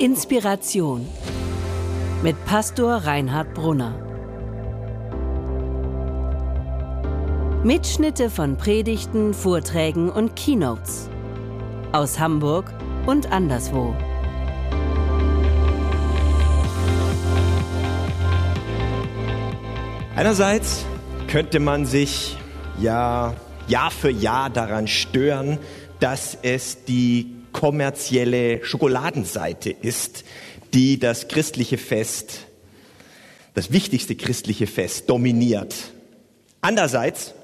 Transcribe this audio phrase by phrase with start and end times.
[0.00, 1.08] Inspiration
[2.22, 3.96] mit Pastor Reinhard Brunner.
[7.64, 11.10] Mitschnitte von Predigten, Vorträgen und Keynotes
[11.90, 12.72] aus Hamburg
[13.06, 13.96] und anderswo.
[20.14, 20.86] Einerseits
[21.26, 22.36] könnte man sich
[22.78, 23.34] ja
[23.66, 25.58] Jahr für Jahr daran stören,
[25.98, 30.22] dass es die kommerzielle Schokoladenseite ist,
[30.74, 32.46] die das christliche Fest,
[33.54, 35.74] das wichtigste christliche Fest dominiert.
[36.60, 37.34] Andererseits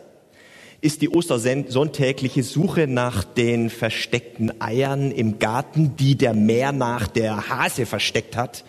[0.80, 7.48] ist die ostersonntägliche Suche nach den versteckten Eiern im Garten, die der Meer nach der
[7.48, 8.64] Hase versteckt hat,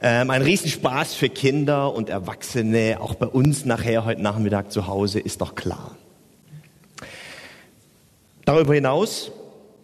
[0.00, 5.20] ähm, ein Riesenspaß für Kinder und Erwachsene, auch bei uns nachher heute Nachmittag zu Hause,
[5.20, 5.96] ist doch klar.
[8.46, 9.32] Darüber hinaus,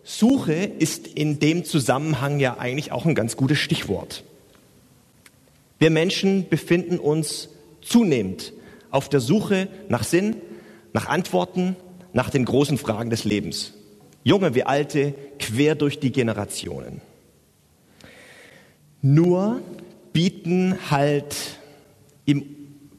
[0.05, 4.24] Suche ist in dem Zusammenhang ja eigentlich auch ein ganz gutes Stichwort.
[5.79, 7.49] Wir Menschen befinden uns
[7.80, 8.52] zunehmend
[8.90, 10.37] auf der Suche nach Sinn,
[10.93, 11.77] nach Antworten,
[12.12, 13.74] nach den großen Fragen des Lebens.
[14.24, 17.01] Junge wie alte, quer durch die Generationen.
[19.01, 19.62] Nur
[20.12, 21.34] bieten halt
[22.24, 22.45] im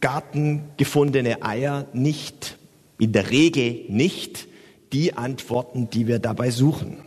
[0.01, 2.57] Garten gefundene Eier nicht,
[2.99, 4.47] in der Regel nicht,
[4.93, 7.03] die Antworten, die wir dabei suchen.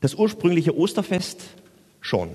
[0.00, 1.42] Das ursprüngliche Osterfest
[2.00, 2.30] schon.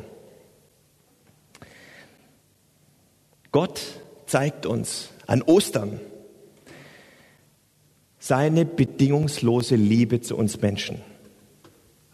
[3.51, 3.81] Gott
[4.25, 5.99] zeigt uns an Ostern
[8.19, 11.01] seine bedingungslose Liebe zu uns Menschen,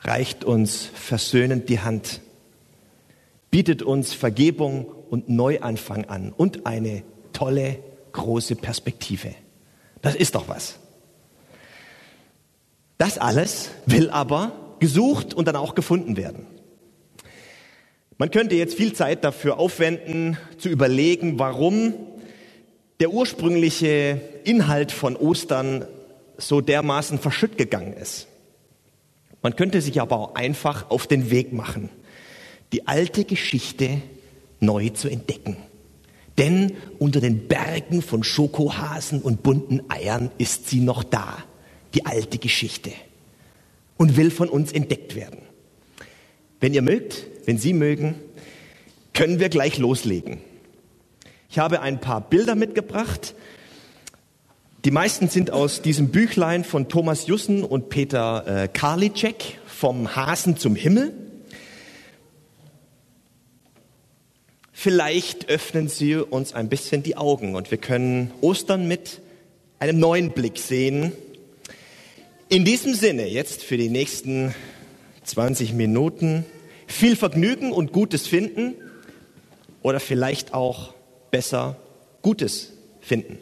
[0.01, 2.21] reicht uns versöhnend die Hand,
[3.49, 7.79] bietet uns Vergebung und Neuanfang an und eine tolle,
[8.11, 9.33] große Perspektive.
[10.01, 10.79] Das ist doch was.
[12.97, 16.47] Das alles will aber gesucht und dann auch gefunden werden.
[18.17, 21.93] Man könnte jetzt viel Zeit dafür aufwenden, zu überlegen, warum
[23.01, 25.85] der ursprüngliche Inhalt von Ostern
[26.37, 28.27] so dermaßen verschütt gegangen ist.
[29.41, 31.89] Man könnte sich aber auch einfach auf den Weg machen,
[32.71, 34.01] die alte Geschichte
[34.61, 35.57] neu zu entdecken.
[36.37, 41.43] Denn unter den Bergen von Schokohasen und bunten Eiern ist sie noch da
[41.95, 42.91] die alte Geschichte
[43.97, 45.39] und will von uns entdeckt werden.
[46.59, 48.15] Wenn ihr mögt, wenn Sie mögen,
[49.13, 50.39] können wir gleich loslegen.
[51.49, 53.33] Ich habe ein paar Bilder mitgebracht.
[54.83, 60.57] Die meisten sind aus diesem Büchlein von Thomas Jussen und Peter äh, Karliczek vom Hasen
[60.57, 61.13] zum Himmel.
[64.73, 69.21] Vielleicht öffnen Sie uns ein bisschen die Augen und wir können Ostern mit
[69.79, 71.13] einem neuen Blick sehen
[72.49, 74.53] in diesem Sinne, jetzt für die nächsten
[75.23, 76.45] 20 Minuten
[76.87, 78.75] viel Vergnügen und Gutes finden
[79.81, 80.93] oder vielleicht auch
[81.31, 81.77] besser
[82.21, 83.39] Gutes finden.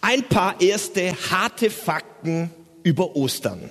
[0.00, 2.50] Ein paar erste harte Fakten
[2.82, 3.70] über Ostern.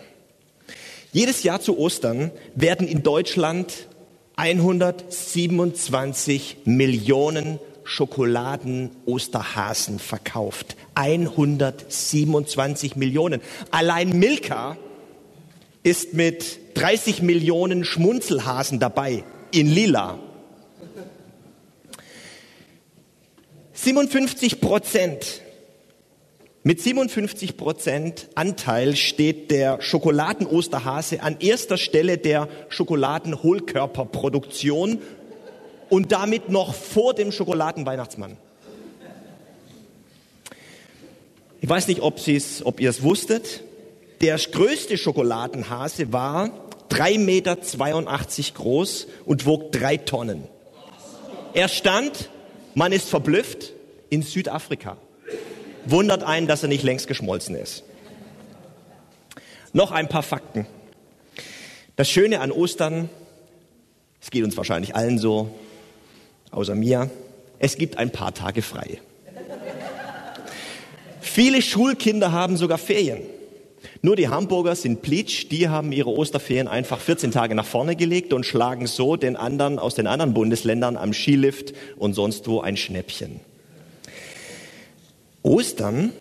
[1.12, 3.88] Jedes Jahr zu Ostern werden in Deutschland
[4.36, 10.76] 127 Millionen Schokoladen-Osterhasen verkauft.
[10.96, 13.40] 127 Millionen.
[13.72, 14.76] Allein Milka
[15.84, 20.20] ist mit 30 Millionen Schmunzelhasen dabei in Lila.
[23.74, 25.42] 57 Prozent.
[26.64, 34.98] Mit 57 Prozent Anteil steht der Schokoladen-Osterhase an erster Stelle der Schokoladen-Hohlkörperproduktion
[35.90, 38.38] und damit noch vor dem Schokoladenweihnachtsmann.
[41.62, 42.20] Ich weiß nicht, ob,
[42.64, 43.64] ob ihr es wusstet.
[44.22, 46.52] Der größte Schokoladenhase war
[46.90, 47.58] 3,82 Meter
[48.54, 50.44] groß und wog drei Tonnen.
[51.54, 52.30] Er stand,
[52.76, 53.74] man ist verblüfft,
[54.10, 54.98] in Südafrika.
[55.86, 57.84] Wundert einen, dass er nicht längst geschmolzen ist.
[59.74, 60.68] Noch ein paar Fakten.
[61.96, 63.10] Das Schöne an Ostern,
[64.22, 65.50] es geht uns wahrscheinlich allen so,
[66.56, 67.10] außer mir,
[67.60, 69.00] es gibt ein paar Tage frei.
[71.22, 73.22] Viele Schulkinder haben sogar Ferien.
[74.02, 78.34] Nur die Hamburger sind Plitsch, die haben ihre Osterferien einfach 14 Tage nach vorne gelegt
[78.34, 82.78] und schlagen so den anderen aus den anderen Bundesländern am Skilift und sonst wo ein
[82.78, 83.40] Schnäppchen.
[85.44, 86.12] Ostern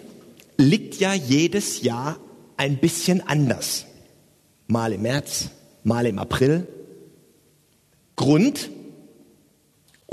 [0.57, 2.19] liegt ja jedes Jahr
[2.57, 3.87] ein bisschen anders.
[4.67, 5.51] Mal im März,
[5.83, 6.67] mal im April.
[8.17, 8.71] Grund,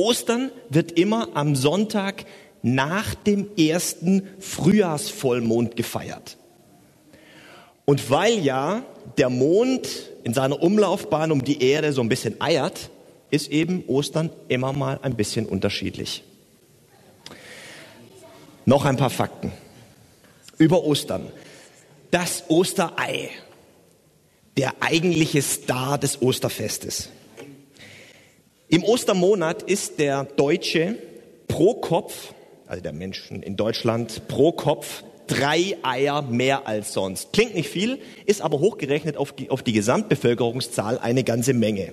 [0.01, 2.25] Ostern wird immer am Sonntag
[2.63, 6.37] nach dem ersten Frühjahrsvollmond gefeiert.
[7.85, 8.83] Und weil ja
[9.17, 9.87] der Mond
[10.23, 12.89] in seiner Umlaufbahn um die Erde so ein bisschen eiert,
[13.29, 16.23] ist eben Ostern immer mal ein bisschen unterschiedlich.
[18.65, 19.51] Noch ein paar Fakten
[20.57, 21.27] über Ostern.
[22.09, 23.29] Das Osterei,
[24.57, 27.09] der eigentliche Star des Osterfestes.
[28.71, 30.95] Im Ostermonat ist der Deutsche
[31.49, 32.33] pro Kopf,
[32.67, 37.33] also der Menschen in Deutschland, pro Kopf drei Eier mehr als sonst.
[37.33, 41.91] Klingt nicht viel, ist aber hochgerechnet auf die, auf die Gesamtbevölkerungszahl eine ganze Menge.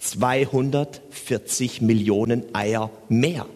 [0.00, 3.46] 240 Millionen Eier mehr.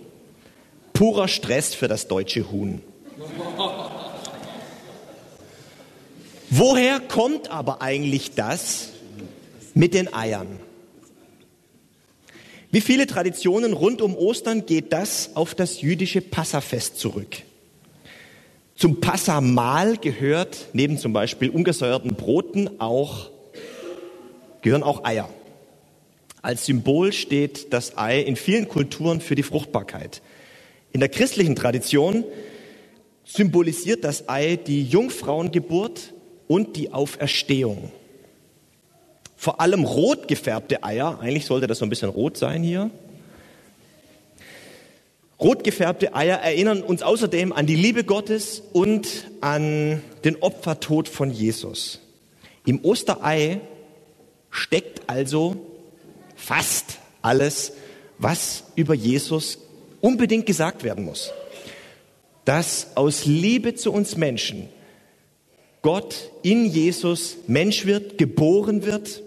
[0.94, 2.80] Purer Stress für das deutsche Huhn.
[6.48, 8.92] Woher kommt aber eigentlich das
[9.74, 10.65] mit den Eiern?
[12.76, 17.38] Wie viele Traditionen rund um Ostern geht das auf das jüdische Passafest zurück?
[18.74, 23.30] Zum Passamahl gehört neben zum Beispiel ungesäuerten Broten auch,
[24.60, 25.30] gehören auch Eier.
[26.42, 30.20] Als Symbol steht das Ei in vielen Kulturen für die Fruchtbarkeit.
[30.92, 32.24] In der christlichen Tradition
[33.24, 36.12] symbolisiert das Ei die Jungfrauengeburt
[36.46, 37.90] und die Auferstehung.
[39.36, 42.90] Vor allem rot gefärbte Eier, eigentlich sollte das so ein bisschen rot sein hier,
[45.38, 49.06] Rot gefärbte Eier erinnern uns außerdem an die Liebe Gottes und
[49.42, 52.00] an den Opfertod von Jesus.
[52.64, 53.60] Im Osterei
[54.50, 55.56] steckt also
[56.34, 57.74] fast alles,
[58.16, 59.58] was über Jesus
[60.00, 61.32] unbedingt gesagt werden muss.
[62.46, 64.70] Dass aus Liebe zu uns Menschen
[65.82, 69.22] Gott in Jesus Mensch wird, geboren wird,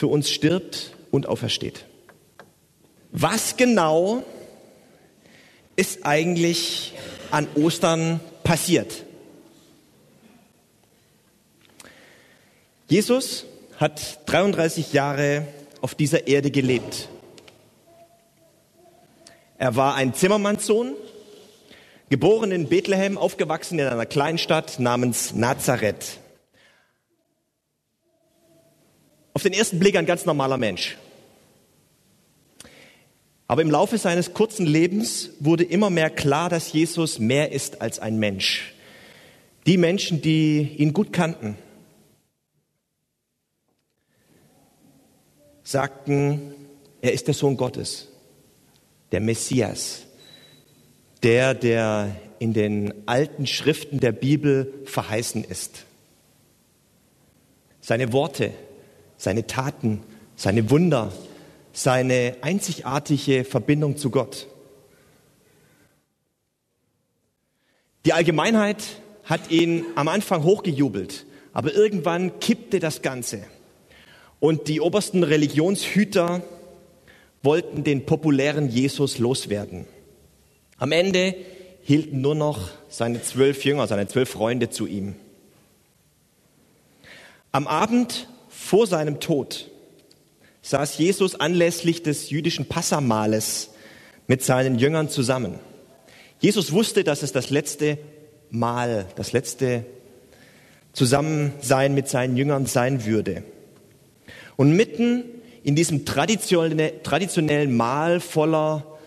[0.00, 1.84] für uns stirbt und aufersteht.
[3.12, 4.22] Was genau
[5.76, 6.94] ist eigentlich
[7.30, 9.04] an Ostern passiert?
[12.88, 13.44] Jesus
[13.76, 15.46] hat 33 Jahre
[15.82, 17.10] auf dieser Erde gelebt.
[19.58, 20.94] Er war ein Zimmermannssohn,
[22.08, 26.19] geboren in Bethlehem, aufgewachsen in einer Kleinstadt namens Nazareth.
[29.40, 30.98] Auf den ersten Blick ein ganz normaler Mensch.
[33.46, 38.00] Aber im Laufe seines kurzen Lebens wurde immer mehr klar, dass Jesus mehr ist als
[38.00, 38.74] ein Mensch.
[39.64, 41.56] Die Menschen, die ihn gut kannten,
[45.62, 46.52] sagten,
[47.00, 48.08] er ist der Sohn Gottes,
[49.10, 50.02] der Messias,
[51.22, 55.86] der, der in den alten Schriften der Bibel verheißen ist.
[57.80, 58.52] Seine Worte,
[59.20, 60.02] seine Taten,
[60.34, 61.12] seine Wunder,
[61.74, 64.48] seine einzigartige Verbindung zu Gott.
[68.06, 68.82] Die Allgemeinheit
[69.24, 73.44] hat ihn am Anfang hochgejubelt, aber irgendwann kippte das Ganze.
[74.40, 76.42] Und die obersten Religionshüter
[77.42, 79.84] wollten den populären Jesus loswerden.
[80.78, 81.34] Am Ende
[81.82, 85.14] hielten nur noch seine zwölf Jünger, seine zwölf Freunde zu ihm.
[87.52, 88.26] Am Abend
[88.60, 89.68] vor seinem Tod
[90.62, 93.70] saß Jesus anlässlich des jüdischen Passamales
[94.28, 95.58] mit seinen Jüngern zusammen.
[96.40, 97.98] Jesus wusste, dass es das letzte
[98.50, 99.86] Mal, das letzte
[100.92, 103.42] Zusammensein mit seinen Jüngern sein würde.
[104.56, 105.24] Und mitten
[105.64, 108.98] in diesem traditionellen Mahl voller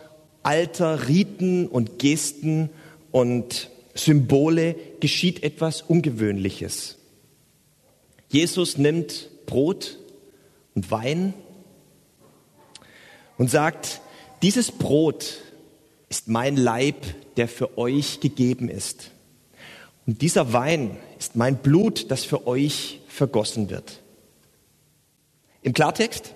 [0.42, 2.70] alter Riten und Gesten
[3.12, 6.98] und Symbole geschieht etwas Ungewöhnliches.
[8.30, 10.00] Jesus nimmt Brot
[10.76, 11.34] und Wein
[13.38, 14.02] und sagt,
[14.42, 15.40] dieses Brot
[16.10, 16.96] ist mein Leib,
[17.38, 19.12] der für euch gegeben ist.
[20.06, 24.02] Und dieser Wein ist mein Blut, das für euch vergossen wird.
[25.62, 26.36] Im Klartext,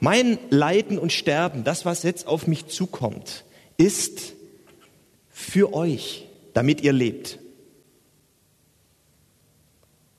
[0.00, 3.44] mein Leiden und Sterben, das, was jetzt auf mich zukommt,
[3.76, 4.34] ist
[5.30, 7.38] für euch, damit ihr lebt.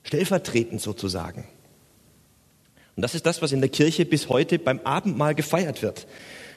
[0.04, 1.48] Stellvertretend sozusagen.
[2.98, 6.08] Und das ist das, was in der Kirche bis heute beim Abendmahl gefeiert wird.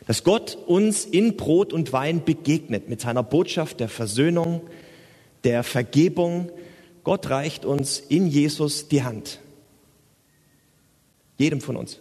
[0.06, 4.62] Dass Gott uns in Brot und Wein begegnet mit seiner Botschaft der Versöhnung,
[5.44, 6.50] der Vergebung.
[7.04, 9.38] Gott reicht uns in Jesus die Hand.
[11.36, 12.00] Jedem von uns.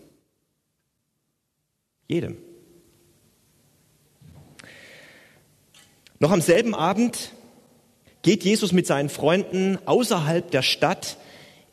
[2.07, 2.37] Jedem.
[6.19, 7.33] Noch am selben Abend
[8.21, 11.17] geht Jesus mit seinen Freunden außerhalb der Stadt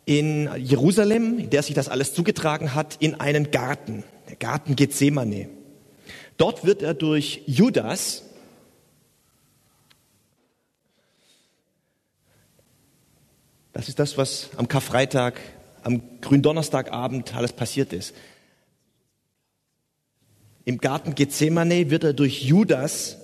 [0.07, 5.51] in Jerusalem, in der sich das alles zugetragen hat, in einen Garten, der Garten Gethsemane.
[6.39, 8.23] Dort wird er durch Judas
[13.77, 15.39] Das ist das, was am Karfreitag,
[15.83, 18.15] am Gründonnerstagabend alles passiert ist.
[20.65, 23.19] Im Garten Gethsemane wird er durch Judas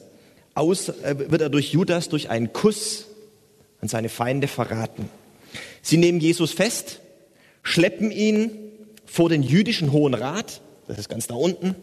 [0.52, 3.06] aus, äh, wird er durch Judas durch einen Kuss
[3.80, 5.08] an seine Feinde verraten.
[5.82, 7.00] Sie nehmen Jesus fest,
[7.62, 8.50] schleppen ihn
[9.04, 11.74] vor den jüdischen Hohen Rat, das ist ganz da unten,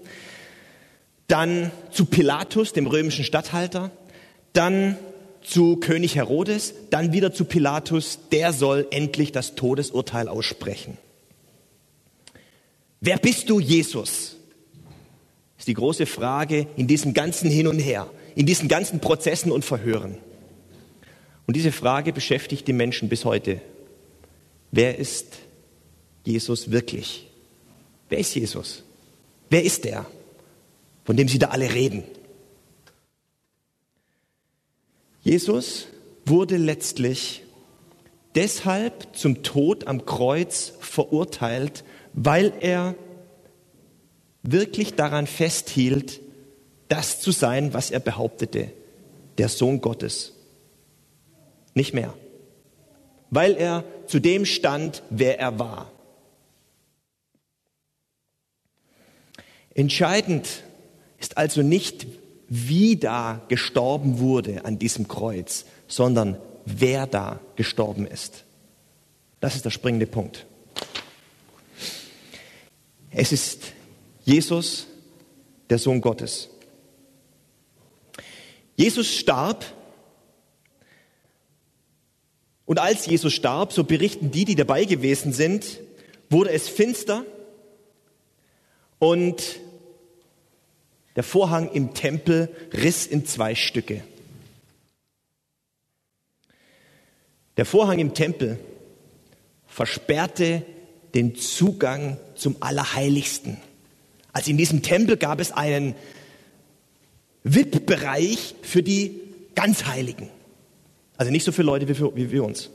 [1.28, 3.92] dann zu Pilatus, dem römischen Statthalter,
[4.54, 4.98] dann
[5.42, 10.98] zu König Herodes, dann wieder zu Pilatus, der soll endlich das Todesurteil aussprechen.
[13.00, 14.36] Wer bist du, Jesus?
[15.58, 19.64] Ist die große Frage in diesem ganzen Hin und Her, in diesen ganzen Prozessen und
[19.64, 20.18] Verhören.
[21.50, 23.60] Und diese Frage beschäftigt die Menschen bis heute.
[24.70, 25.40] Wer ist
[26.24, 27.26] Jesus wirklich?
[28.08, 28.84] Wer ist Jesus?
[29.50, 30.06] Wer ist der,
[31.06, 32.04] von dem Sie da alle reden?
[35.24, 35.88] Jesus
[36.24, 37.42] wurde letztlich
[38.36, 42.94] deshalb zum Tod am Kreuz verurteilt, weil er
[44.44, 46.22] wirklich daran festhielt,
[46.90, 48.72] das zu sein, was er behauptete,
[49.40, 50.36] der Sohn Gottes.
[51.74, 52.14] Nicht mehr.
[53.30, 55.92] Weil er zu dem stand, wer er war.
[59.74, 60.64] Entscheidend
[61.20, 62.08] ist also nicht,
[62.48, 68.44] wie da gestorben wurde an diesem Kreuz, sondern wer da gestorben ist.
[69.40, 70.46] Das ist der springende Punkt.
[73.12, 73.74] Es ist
[74.26, 74.88] Jesus,
[75.70, 76.50] der Sohn Gottes.
[78.76, 79.66] Jesus starb
[82.70, 85.80] und als Jesus starb, so berichten die, die dabei gewesen sind,
[86.30, 87.26] wurde es finster
[89.00, 89.60] und
[91.16, 94.04] der Vorhang im Tempel riss in zwei Stücke.
[97.58, 98.60] Der Vorhang im Tempel
[99.66, 100.64] versperrte
[101.16, 103.58] den Zugang zum Allerheiligsten.
[104.32, 105.96] Also in diesem Tempel gab es einen
[107.44, 109.22] VIP-Bereich für die
[109.56, 110.30] Ganzheiligen.
[111.20, 112.70] Also nicht so für Leute wie, für, wie wir uns.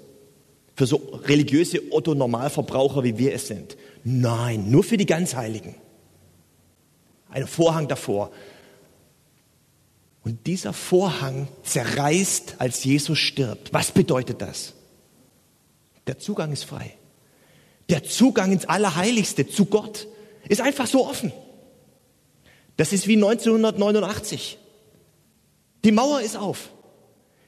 [0.77, 3.79] Für so religiöse Otto-Normalverbraucher, wie wir es sind.
[4.05, 5.77] Nein, nur für die Ganzheiligen
[7.31, 8.31] ein Vorhang davor.
[10.25, 13.73] Und dieser Vorhang zerreißt, als Jesus stirbt.
[13.73, 14.75] Was bedeutet das?
[16.07, 16.95] Der Zugang ist frei.
[17.89, 20.07] Der Zugang ins Allerheiligste, zu Gott,
[20.49, 21.33] ist einfach so offen.
[22.77, 24.59] Das ist wie 1989.
[25.83, 26.71] Die Mauer ist auf.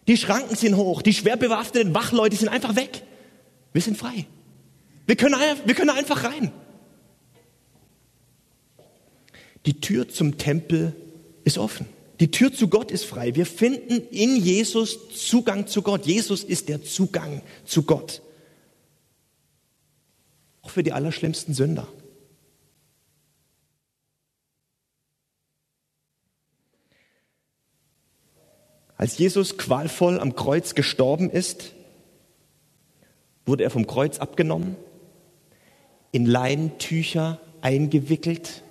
[0.06, 1.02] Die Schranken sind hoch.
[1.02, 3.02] Die schwer bewaffneten Wachleute sind einfach weg.
[3.72, 4.26] Wir sind frei.
[5.06, 6.52] Wir können, wir können einfach rein.
[9.66, 10.94] Die Tür zum Tempel
[11.44, 11.86] ist offen.
[12.20, 13.34] Die Tür zu Gott ist frei.
[13.34, 16.06] Wir finden in Jesus Zugang zu Gott.
[16.06, 18.22] Jesus ist der Zugang zu Gott.
[20.62, 21.86] Auch für die allerschlimmsten Sünder.
[28.96, 31.72] Als Jesus qualvoll am Kreuz gestorben ist,
[33.44, 34.76] wurde er vom Kreuz abgenommen,
[36.12, 38.62] in Leintücher eingewickelt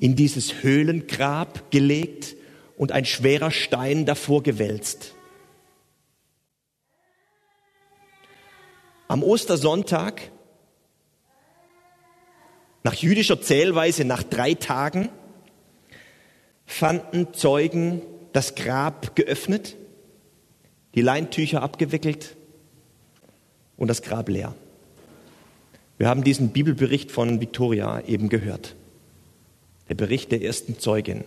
[0.00, 2.34] in dieses Höhlengrab gelegt
[2.78, 5.14] und ein schwerer Stein davor gewälzt.
[9.06, 10.30] Am Ostersonntag,
[12.82, 15.10] nach jüdischer Zählweise nach drei Tagen,
[16.64, 18.00] fanden Zeugen
[18.32, 19.76] das Grab geöffnet,
[20.94, 22.36] die Leintücher abgewickelt
[23.76, 24.54] und das Grab leer.
[25.98, 28.74] Wir haben diesen Bibelbericht von Victoria eben gehört
[29.90, 31.24] der Bericht der ersten Zeugin.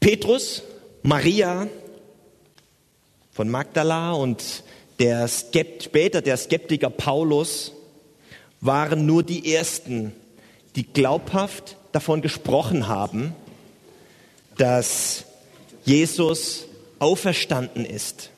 [0.00, 0.62] Petrus,
[1.02, 1.66] Maria
[3.30, 4.64] von Magdala und
[4.98, 7.72] der später der Skeptiker Paulus
[8.60, 10.12] waren nur die Ersten,
[10.76, 13.34] die glaubhaft davon gesprochen haben,
[14.56, 15.24] dass
[15.84, 16.66] Jesus
[16.98, 18.30] auferstanden ist.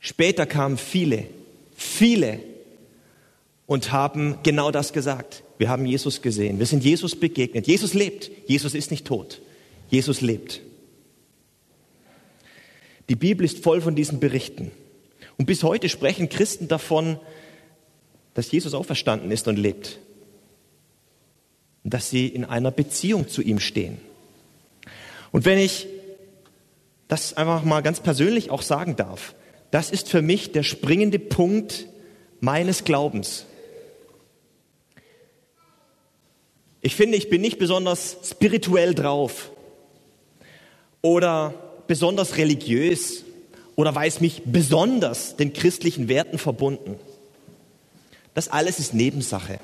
[0.00, 1.26] Später kamen viele,
[1.74, 2.40] viele
[3.66, 5.42] und haben genau das gesagt.
[5.56, 6.58] Wir haben Jesus gesehen.
[6.58, 7.66] Wir sind Jesus begegnet.
[7.66, 8.30] Jesus lebt.
[8.46, 9.40] Jesus ist nicht tot.
[9.88, 10.60] Jesus lebt.
[13.08, 14.72] Die Bibel ist voll von diesen Berichten.
[15.36, 17.18] Und bis heute sprechen Christen davon,
[18.34, 19.98] dass Jesus auferstanden ist und lebt.
[21.84, 23.98] Und dass sie in einer Beziehung zu ihm stehen.
[25.32, 25.86] Und wenn ich
[27.08, 29.34] das einfach mal ganz persönlich auch sagen darf,
[29.70, 31.86] das ist für mich der springende Punkt
[32.40, 33.46] meines Glaubens.
[36.80, 39.50] Ich finde, ich bin nicht besonders spirituell drauf
[41.02, 41.54] oder
[41.86, 43.24] besonders religiös
[43.76, 46.96] oder weiß mich besonders den christlichen Werten verbunden.
[48.34, 49.60] Das alles ist Nebensache.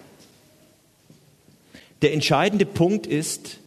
[2.03, 3.59] Der entscheidende Punkt ist,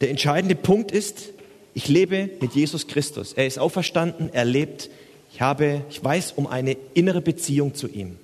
[0.00, 1.30] der entscheidende Punkt ist,
[1.74, 3.34] ich lebe mit Jesus Christus.
[3.34, 4.88] Er ist auferstanden, er lebt.
[5.32, 8.18] Ich habe, ich weiß um eine innere Beziehung zu ihm.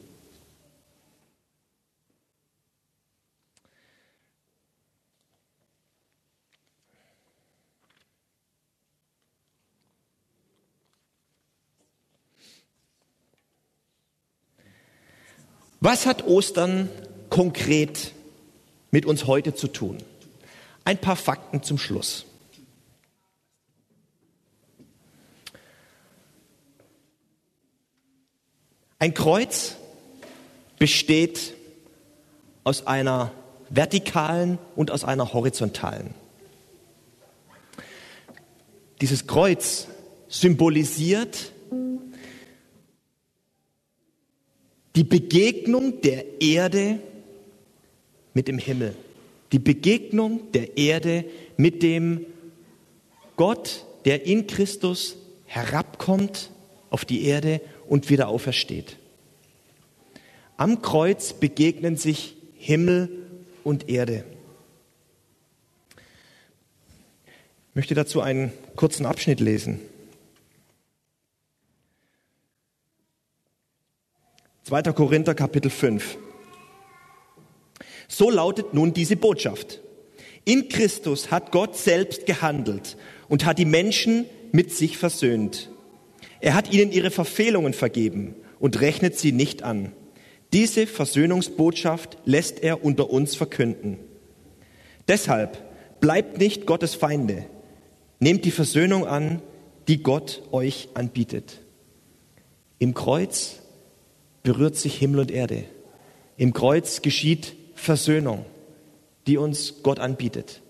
[15.84, 16.88] Was hat Ostern
[17.28, 18.12] konkret
[18.92, 19.98] mit uns heute zu tun?
[20.84, 22.24] Ein paar Fakten zum Schluss.
[29.00, 29.74] Ein Kreuz
[30.78, 31.54] besteht
[32.62, 33.32] aus einer
[33.68, 36.14] vertikalen und aus einer horizontalen.
[39.00, 39.88] Dieses Kreuz
[40.28, 41.51] symbolisiert
[44.94, 46.98] die Begegnung der Erde
[48.34, 48.94] mit dem Himmel.
[49.52, 51.24] Die Begegnung der Erde
[51.56, 52.26] mit dem
[53.36, 56.50] Gott, der in Christus herabkommt
[56.90, 58.96] auf die Erde und wieder aufersteht.
[60.56, 63.08] Am Kreuz begegnen sich Himmel
[63.64, 64.24] und Erde.
[67.70, 69.80] Ich möchte dazu einen kurzen Abschnitt lesen.
[74.64, 74.82] 2.
[74.92, 76.18] Korinther Kapitel 5.
[78.06, 79.80] So lautet nun diese Botschaft.
[80.44, 82.96] In Christus hat Gott selbst gehandelt
[83.28, 85.68] und hat die Menschen mit sich versöhnt.
[86.40, 89.92] Er hat ihnen ihre Verfehlungen vergeben und rechnet sie nicht an.
[90.52, 93.98] Diese Versöhnungsbotschaft lässt er unter uns verkünden.
[95.08, 95.58] Deshalb
[96.00, 97.46] bleibt nicht Gottes Feinde.
[98.20, 99.42] Nehmt die Versöhnung an,
[99.88, 101.60] die Gott euch anbietet.
[102.78, 103.61] Im Kreuz
[104.42, 105.64] berührt sich Himmel und Erde.
[106.36, 108.44] Im Kreuz geschieht Versöhnung,
[109.26, 110.62] die uns Gott anbietet.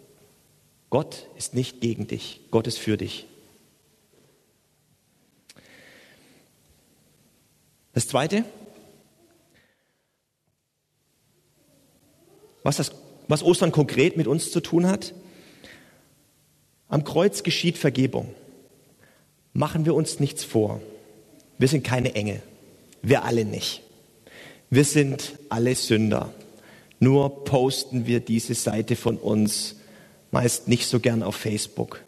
[0.91, 3.27] Gott ist nicht gegen dich, Gott ist für dich.
[7.95, 8.45] Das Zweite,
[12.63, 12.93] was, das,
[13.29, 15.15] was Ostern konkret mit uns zu tun hat,
[16.89, 18.35] am Kreuz geschieht Vergebung.
[19.55, 20.81] Machen wir uns nichts vor.
[21.59, 22.43] Wir sind keine Engel.
[23.03, 23.83] Wir alle nicht.
[24.71, 26.33] Wir sind alle Sünder.
[27.01, 29.77] Nur posten wir diese Seite von uns
[30.31, 32.01] meist nicht so gern auf Facebook.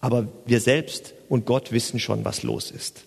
[0.00, 3.04] Aber wir selbst und Gott wissen schon, was los ist.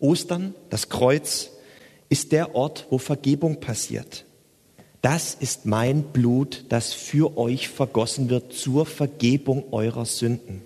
[0.00, 1.50] Ostern, das Kreuz,
[2.08, 4.24] ist der Ort, wo Vergebung passiert.
[5.02, 10.62] Das ist mein Blut, das für euch vergossen wird zur Vergebung eurer Sünden.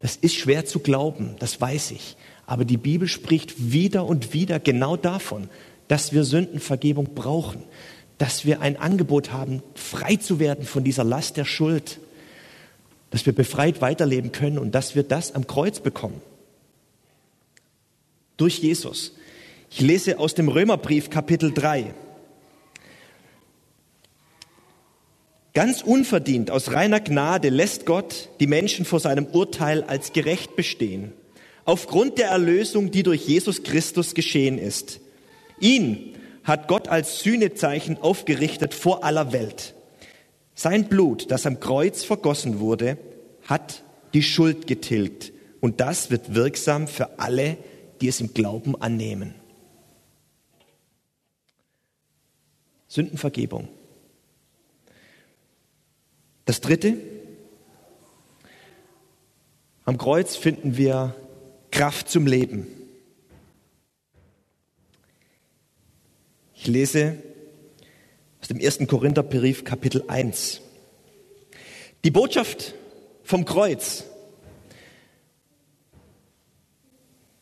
[0.00, 2.16] Das ist schwer zu glauben, das weiß ich.
[2.46, 5.48] Aber die Bibel spricht wieder und wieder genau davon,
[5.88, 7.62] dass wir Sündenvergebung brauchen,
[8.18, 12.00] dass wir ein Angebot haben, frei zu werden von dieser Last der Schuld,
[13.10, 16.20] dass wir befreit weiterleben können und dass wir das am Kreuz bekommen.
[18.36, 19.12] Durch Jesus.
[19.70, 21.94] Ich lese aus dem Römerbrief Kapitel 3.
[25.60, 31.12] Ganz unverdient, aus reiner Gnade lässt Gott die Menschen vor seinem Urteil als gerecht bestehen.
[31.66, 35.00] Aufgrund der Erlösung, die durch Jesus Christus geschehen ist.
[35.58, 39.74] Ihn hat Gott als Sühnezeichen aufgerichtet vor aller Welt.
[40.54, 42.96] Sein Blut, das am Kreuz vergossen wurde,
[43.46, 43.82] hat
[44.14, 45.30] die Schuld getilgt.
[45.60, 47.58] Und das wird wirksam für alle,
[48.00, 49.34] die es im Glauben annehmen.
[52.88, 53.68] Sündenvergebung.
[56.50, 56.96] Das Dritte,
[59.84, 61.14] am Kreuz finden wir
[61.70, 62.66] Kraft zum Leben.
[66.56, 67.18] Ich lese
[68.40, 70.60] aus dem ersten Korintherbrief Kapitel 1.
[72.02, 72.74] Die Botschaft
[73.22, 74.06] vom Kreuz,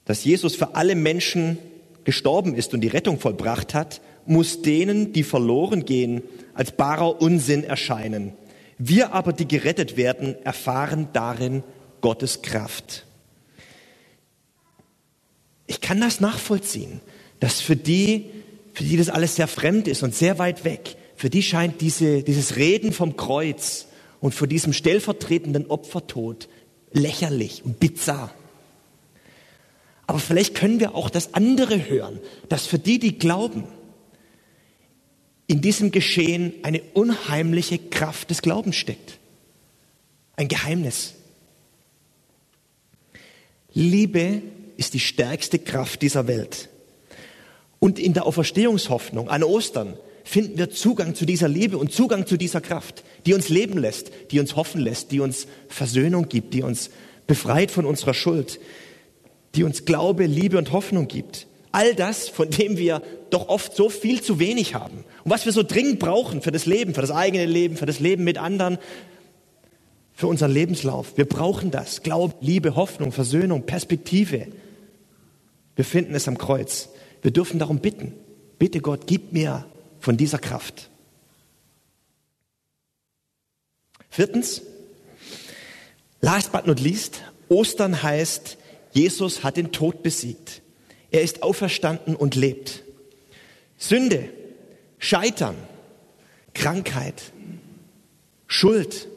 [0.05, 1.57] dass Jesus für alle Menschen
[2.05, 7.65] gestorben ist und die Rettung vollbracht hat, muss denen, die verloren gehen, als barer Unsinn
[7.65, 8.35] erscheinen.
[8.79, 11.65] Wir aber, die gerettet werden, erfahren darin
[12.01, 13.05] Gottes Kraft.
[15.67, 17.01] Ich kann das nachvollziehen,
[17.41, 18.31] dass für die,
[18.73, 22.23] für die das alles sehr fremd ist und sehr weit weg, für die scheint diese,
[22.23, 23.87] dieses Reden vom Kreuz
[24.21, 26.49] und vor diesem stellvertretenden Opfertod
[26.93, 28.33] lächerlich und bizarr.
[30.07, 33.65] Aber vielleicht können wir auch das andere hören, dass für die, die glauben,
[35.49, 39.19] in diesem Geschehen eine unheimliche Kraft des Glaubens steckt.
[40.37, 41.15] Ein Geheimnis.
[43.73, 44.43] Liebe
[44.77, 46.69] ist die stärkste Kraft dieser Welt.
[47.81, 52.37] Und in der Auferstehungshoffnung an Ostern finden wir Zugang zu dieser Liebe und Zugang zu
[52.37, 56.63] dieser Kraft, die uns leben lässt, die uns hoffen lässt, die uns Versöhnung gibt, die
[56.63, 56.91] uns
[57.27, 58.61] befreit von unserer Schuld,
[59.55, 61.48] die uns Glaube, Liebe und Hoffnung gibt.
[61.73, 65.53] All das, von dem wir doch oft so viel zu wenig haben und was wir
[65.53, 68.79] so dringend brauchen für das Leben, für das eigene Leben, für das Leben mit anderen,
[70.15, 71.17] für unseren Lebenslauf.
[71.17, 72.03] Wir brauchen das.
[72.03, 74.49] Glaube, Liebe, Hoffnung, Versöhnung, Perspektive.
[75.77, 76.89] Wir finden es am Kreuz.
[77.23, 78.15] Wir dürfen darum bitten.
[78.59, 79.65] Bitte Gott, gib mir
[80.01, 80.91] von dieser Kraft.
[84.11, 84.63] Viertens,
[86.21, 88.57] last but not least, Ostern heißt,
[88.93, 90.63] Jesus hat den Tod besiegt.
[91.11, 92.85] Er ist auferstanden und lebt.
[93.79, 94.29] Sünde,
[94.99, 95.57] Scheitern,
[96.55, 97.33] Krankheit,
[98.47, 99.09] Schuld,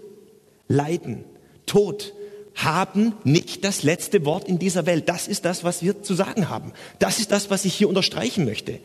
[0.68, 1.24] Leiden,
[1.66, 2.14] Tod
[2.56, 5.10] haben nicht das letzte Wort in dieser Welt.
[5.10, 6.74] Das ist das, was wir zu sagen haben.
[7.00, 8.80] Das ist das, was ich hier unterstreichen möchte.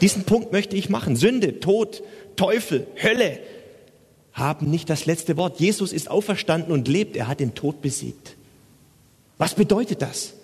[0.00, 1.16] Diesen Punkt möchte ich machen.
[1.16, 2.02] Sünde, Tod,
[2.36, 3.40] Teufel, Hölle
[4.32, 5.60] haben nicht das letzte Wort.
[5.60, 7.16] Jesus ist auferstanden und lebt.
[7.16, 8.36] Er hat den Tod besiegt.
[9.38, 10.34] Was bedeutet das?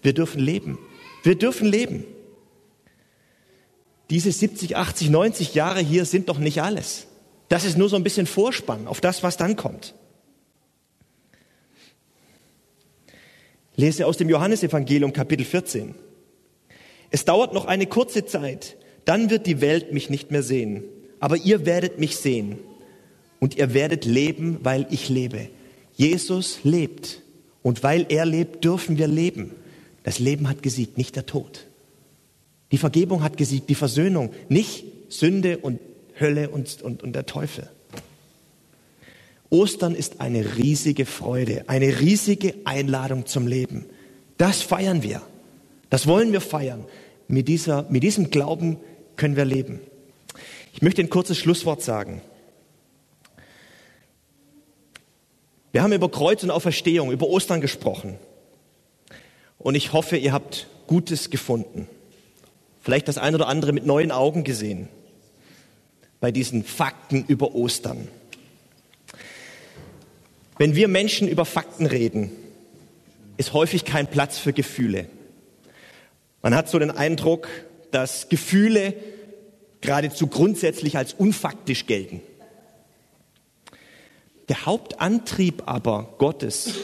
[0.00, 0.78] Wir dürfen leben.
[1.22, 2.04] Wir dürfen leben.
[4.10, 7.06] Diese 70, 80, 90 Jahre hier sind doch nicht alles.
[7.48, 9.94] Das ist nur so ein bisschen Vorspann auf das, was dann kommt.
[13.76, 15.94] Lese aus dem Johannesevangelium Kapitel 14.
[17.10, 20.84] Es dauert noch eine kurze Zeit, dann wird die Welt mich nicht mehr sehen,
[21.20, 22.58] aber ihr werdet mich sehen
[23.40, 25.48] und ihr werdet leben, weil ich lebe.
[25.94, 27.22] Jesus lebt
[27.62, 29.54] und weil er lebt, dürfen wir leben.
[30.02, 31.66] Das Leben hat gesiegt, nicht der Tod.
[32.72, 35.78] Die Vergebung hat gesiegt, die Versöhnung, nicht Sünde und
[36.18, 37.68] Hölle und, und, und der Teufel.
[39.50, 43.84] Ostern ist eine riesige Freude, eine riesige Einladung zum Leben.
[44.38, 45.20] Das feiern wir.
[45.90, 46.84] Das wollen wir feiern.
[47.28, 48.78] Mit, dieser, mit diesem Glauben
[49.16, 49.80] können wir leben.
[50.72, 52.22] Ich möchte ein kurzes Schlusswort sagen.
[55.70, 58.16] Wir haben über Kreuz und Auferstehung, über Ostern gesprochen.
[59.62, 61.88] Und ich hoffe, ihr habt Gutes gefunden.
[62.80, 64.88] Vielleicht das ein oder andere mit neuen Augen gesehen
[66.20, 68.08] bei diesen Fakten über Ostern.
[70.58, 72.30] Wenn wir Menschen über Fakten reden,
[73.36, 75.08] ist häufig kein Platz für Gefühle.
[76.42, 77.48] Man hat so den Eindruck,
[77.90, 78.94] dass Gefühle
[79.80, 82.20] geradezu grundsätzlich als unfaktisch gelten.
[84.48, 86.74] Der Hauptantrieb aber Gottes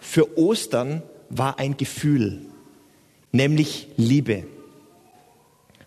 [0.00, 2.42] für Ostern war ein Gefühl,
[3.32, 4.44] nämlich Liebe,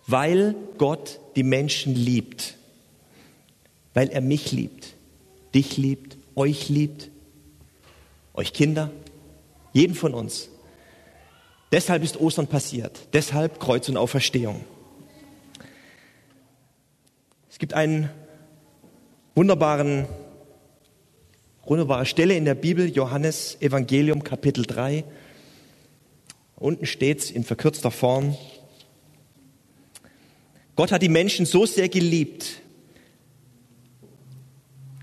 [0.08, 2.56] weil Gott die Menschen liebt,
[3.94, 4.94] weil er mich liebt,
[5.54, 7.12] dich liebt, euch liebt,
[8.34, 8.90] euch Kinder,
[9.74, 10.50] jeden von uns.
[11.72, 14.64] Deshalb ist Ostern passiert, deshalb Kreuz und Auferstehung.
[17.50, 18.10] Es gibt einen
[19.36, 20.06] wunderbaren,
[21.66, 25.04] wunderbare Stelle in der Bibel, Johannes Evangelium Kapitel 3.
[26.64, 28.38] Unten steht es in verkürzter Form.
[30.78, 32.62] Gott hat die Menschen so sehr geliebt,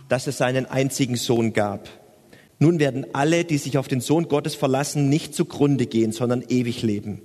[0.08, 1.90] dass es seinen einzigen Sohn gab.
[2.60, 6.80] Nun werden alle, die sich auf den Sohn Gottes verlassen, nicht zugrunde gehen, sondern ewig
[6.80, 7.20] leben.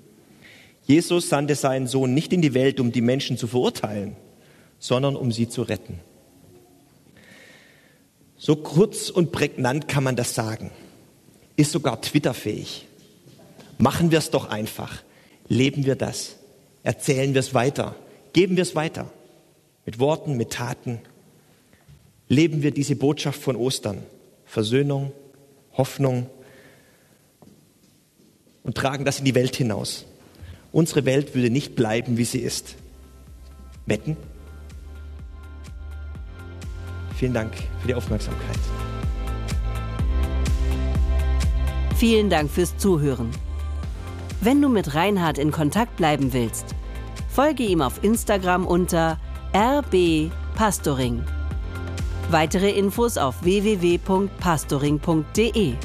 [0.85, 4.17] Jesus sandte seinen Sohn nicht in die Welt, um die Menschen zu verurteilen,
[4.79, 6.01] sondern um sie zu retten.
[8.35, 10.71] So kurz und prägnant kann man das sagen.
[11.55, 12.85] Ist sogar Twitterfähig.
[13.77, 15.03] Machen wir es doch einfach.
[15.47, 16.35] Leben wir das.
[16.83, 17.95] Erzählen wir es weiter.
[18.33, 19.11] Geben wir es weiter.
[19.85, 20.99] Mit Worten, mit Taten,
[22.27, 24.03] leben wir diese Botschaft von Ostern.
[24.45, 25.11] Versöhnung,
[25.77, 26.29] Hoffnung
[28.63, 30.05] und tragen das in die Welt hinaus.
[30.71, 32.75] Unsere Welt würde nicht bleiben, wie sie ist.
[33.85, 34.17] Wetten?
[37.15, 38.59] Vielen Dank für die Aufmerksamkeit.
[41.95, 43.31] Vielen Dank fürs Zuhören.
[44.41, 46.73] Wenn du mit Reinhard in Kontakt bleiben willst,
[47.29, 49.17] folge ihm auf Instagram unter
[49.53, 51.23] rbpastoring.
[52.29, 55.75] Weitere Infos auf www.pastoring.de.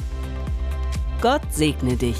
[1.21, 2.17] Gott segne dich.